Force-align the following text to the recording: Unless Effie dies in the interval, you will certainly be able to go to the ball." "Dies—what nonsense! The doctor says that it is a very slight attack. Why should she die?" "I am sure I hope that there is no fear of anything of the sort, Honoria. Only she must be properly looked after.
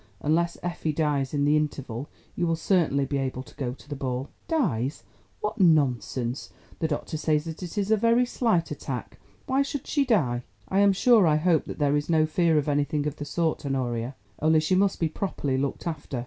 Unless 0.21 0.57
Effie 0.63 0.93
dies 0.93 1.31
in 1.31 1.45
the 1.45 1.55
interval, 1.55 2.09
you 2.35 2.47
will 2.47 2.55
certainly 2.55 3.05
be 3.05 3.19
able 3.19 3.43
to 3.43 3.53
go 3.53 3.73
to 3.75 3.87
the 3.87 3.95
ball." 3.95 4.29
"Dies—what 4.47 5.59
nonsense! 5.59 6.49
The 6.79 6.87
doctor 6.87 7.17
says 7.17 7.43
that 7.43 7.61
it 7.61 7.77
is 7.77 7.91
a 7.91 7.97
very 7.97 8.25
slight 8.25 8.71
attack. 8.71 9.19
Why 9.45 9.61
should 9.61 9.85
she 9.85 10.03
die?" 10.03 10.41
"I 10.67 10.79
am 10.79 10.91
sure 10.91 11.27
I 11.27 11.35
hope 11.35 11.65
that 11.65 11.77
there 11.77 11.95
is 11.95 12.09
no 12.09 12.25
fear 12.25 12.57
of 12.57 12.67
anything 12.67 13.05
of 13.05 13.17
the 13.17 13.25
sort, 13.25 13.63
Honoria. 13.63 14.15
Only 14.41 14.59
she 14.59 14.73
must 14.73 14.99
be 14.99 15.07
properly 15.07 15.55
looked 15.55 15.85
after. 15.85 16.19